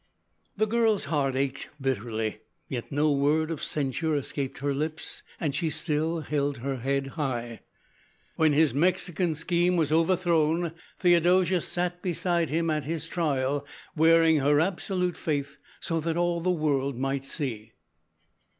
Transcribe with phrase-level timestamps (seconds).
[0.57, 5.69] The girl's heart ached bitterly, yet no word of censure escaped her lips, and she
[5.69, 7.59] still held her head high.
[8.35, 13.63] When his Mexican scheme was overthrown, Theodosia sat beside him at his trial,
[13.95, 17.73] wearing her absolute faith, so that all the world might see.